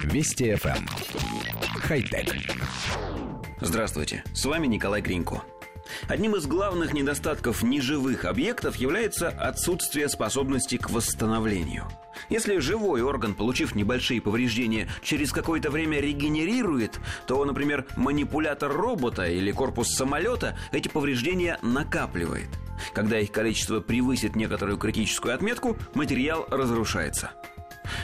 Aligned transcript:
Вести 0.00 0.50
FM. 0.52 0.76
Эм. 0.76 0.86
Хай-тек. 1.80 2.34
Здравствуйте, 3.60 4.24
с 4.34 4.44
вами 4.44 4.66
Николай 4.66 5.00
Гринько. 5.00 5.42
Одним 6.08 6.36
из 6.36 6.46
главных 6.46 6.94
недостатков 6.94 7.62
неживых 7.62 8.24
объектов 8.24 8.76
является 8.76 9.28
отсутствие 9.28 10.08
способности 10.08 10.76
к 10.76 10.90
восстановлению. 10.90 11.84
Если 12.28 12.58
живой 12.58 13.02
орган, 13.02 13.34
получив 13.34 13.74
небольшие 13.74 14.20
повреждения, 14.20 14.88
через 15.02 15.32
какое-то 15.32 15.70
время 15.70 16.00
регенерирует, 16.00 16.98
то, 17.26 17.44
например, 17.44 17.86
манипулятор 17.96 18.72
робота 18.72 19.26
или 19.26 19.52
корпус 19.52 19.94
самолета 19.94 20.58
эти 20.72 20.88
повреждения 20.88 21.58
накапливает. 21.62 22.48
Когда 22.94 23.18
их 23.20 23.30
количество 23.30 23.80
превысит 23.80 24.34
некоторую 24.34 24.78
критическую 24.78 25.34
отметку, 25.34 25.76
материал 25.94 26.46
разрушается– 26.50 27.32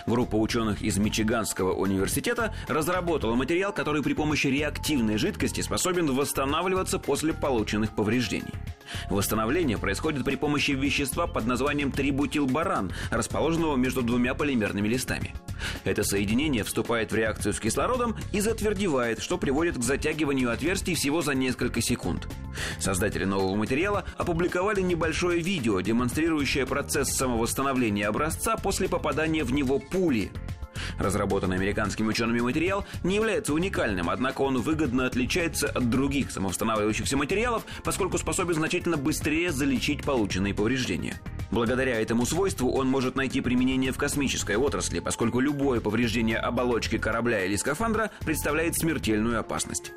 Группа 0.09 0.36
ученых 0.36 0.80
из 0.80 0.96
Мичиганского 0.96 1.75
университета 1.75 2.54
разработала 2.66 3.35
материал, 3.35 3.75
который 3.75 4.03
при 4.03 4.14
помощи 4.14 4.46
реактивной 4.46 5.18
жидкости 5.18 5.61
способен 5.61 6.11
восстанавливаться 6.14 6.98
после 6.98 7.34
полученных 7.34 7.90
повреждений. 7.90 8.54
Восстановление 9.10 9.78
происходит 9.78 10.24
при 10.24 10.36
помощи 10.36 10.72
вещества 10.72 11.26
под 11.26 11.46
названием 11.46 11.92
трибутилбаран, 11.92 12.92
расположенного 13.11 13.76
между 13.76 14.02
двумя 14.02 14.34
полимерными 14.34 14.88
листами. 14.88 15.34
Это 15.84 16.04
соединение 16.04 16.64
вступает 16.64 17.12
в 17.12 17.14
реакцию 17.14 17.52
с 17.52 17.61
кислородом 17.61 18.16
и 18.32 18.40
затвердевает, 18.40 19.20
что 19.20 19.38
приводит 19.38 19.76
к 19.78 19.82
затягиванию 19.82 20.52
отверстий 20.52 20.94
всего 20.94 21.22
за 21.22 21.34
несколько 21.34 21.80
секунд. 21.80 22.28
Создатели 22.78 23.24
нового 23.24 23.56
материала 23.56 24.04
опубликовали 24.16 24.80
небольшое 24.80 25.40
видео, 25.40 25.80
демонстрирующее 25.80 26.66
процесс 26.66 27.11
самовосстановления 27.11 28.08
образца 28.08 28.56
после 28.56 28.89
попадания 28.89 29.44
в 29.44 29.52
него 29.52 29.78
пули. 29.78 30.30
Разработанный 30.99 31.57
американскими 31.57 32.09
учеными 32.09 32.41
материал 32.41 32.84
не 33.05 33.17
является 33.17 33.55
уникальным, 33.55 34.11
однако 34.11 34.42
он 34.42 34.59
выгодно 34.59 35.06
отличается 35.06 35.69
от 35.69 35.91
других 35.91 36.31
самовосстанавливающихся 36.31 37.17
материалов, 37.17 37.65
поскольку 37.85 38.19
способен 38.19 38.55
значительно 38.55 38.97
быстрее 38.97 39.53
залечить 39.53 40.05
полученные 40.05 40.55
повреждения. 40.55 41.20
Благодаря 41.51 42.01
этому 42.01 42.27
свойству 42.27 42.70
он 42.70 42.89
может 42.89 43.17
найти 43.17 43.41
применение 43.41 43.93
в 43.93 43.97
космической 43.97 44.57
отрасли, 44.57 45.01
поскольку 45.01 45.41
любое 45.41 45.81
повреждение 45.81 46.37
оболочки 46.37 46.98
корабля 46.98 47.45
или 47.45 47.57
скафандра 47.57 48.11
представляет 48.25 48.77
смертельную 48.77 49.41
опасность. 49.41 49.92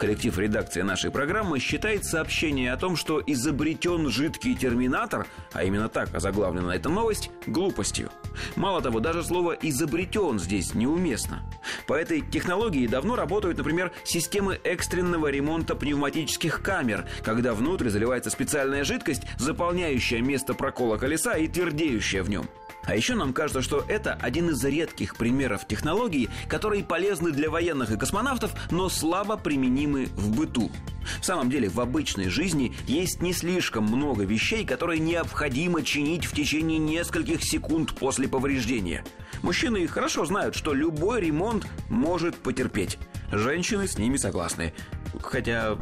Коллектив 0.00 0.38
редакции 0.38 0.80
нашей 0.80 1.10
программы 1.10 1.58
считает 1.58 2.06
сообщение 2.06 2.72
о 2.72 2.78
том, 2.78 2.96
что 2.96 3.22
изобретен 3.26 4.08
жидкий 4.08 4.54
терминатор, 4.54 5.26
а 5.52 5.62
именно 5.62 5.90
так 5.90 6.14
озаглавлена 6.14 6.70
эта 6.74 6.88
новость, 6.88 7.30
глупостью. 7.46 8.08
Мало 8.56 8.80
того, 8.80 9.00
даже 9.00 9.22
слово 9.22 9.52
«изобретен» 9.60 10.38
здесь 10.38 10.72
неуместно. 10.72 11.42
По 11.86 11.92
этой 11.92 12.22
технологии 12.22 12.86
давно 12.86 13.14
работают, 13.14 13.58
например, 13.58 13.92
системы 14.04 14.58
экстренного 14.64 15.26
ремонта 15.26 15.74
пневматических 15.74 16.62
камер, 16.62 17.04
когда 17.22 17.52
внутрь 17.52 17.90
заливается 17.90 18.30
специальная 18.30 18.84
жидкость, 18.84 19.24
заполняющая 19.36 20.22
место 20.22 20.54
прокола 20.54 20.96
колеса 20.96 21.34
и 21.34 21.46
твердеющая 21.46 22.22
в 22.22 22.30
нем. 22.30 22.46
А 22.90 22.96
еще 22.96 23.14
нам 23.14 23.32
кажется, 23.32 23.62
что 23.62 23.84
это 23.86 24.14
один 24.14 24.50
из 24.50 24.64
редких 24.64 25.14
примеров 25.14 25.64
технологий, 25.64 26.28
которые 26.48 26.82
полезны 26.82 27.30
для 27.30 27.48
военных 27.48 27.92
и 27.92 27.96
космонавтов, 27.96 28.50
но 28.72 28.88
слабо 28.88 29.36
применимы 29.36 30.06
в 30.16 30.34
быту. 30.36 30.72
В 31.20 31.24
самом 31.24 31.50
деле, 31.50 31.68
в 31.68 31.78
обычной 31.78 32.28
жизни 32.28 32.74
есть 32.88 33.22
не 33.22 33.32
слишком 33.32 33.84
много 33.84 34.24
вещей, 34.24 34.66
которые 34.66 34.98
необходимо 34.98 35.84
чинить 35.84 36.24
в 36.24 36.34
течение 36.34 36.78
нескольких 36.78 37.44
секунд 37.44 37.94
после 37.94 38.26
повреждения. 38.26 39.04
Мужчины 39.42 39.86
хорошо 39.86 40.24
знают, 40.24 40.56
что 40.56 40.74
любой 40.74 41.20
ремонт 41.20 41.68
может 41.88 42.34
потерпеть. 42.34 42.98
Женщины 43.30 43.86
с 43.86 43.98
ними 43.98 44.16
согласны. 44.16 44.74
Хотя... 45.22 45.78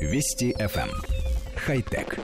Вести 0.00 0.52
FM. 0.52 0.90
Эм. 0.90 1.02
Хай-тек. 1.56 2.20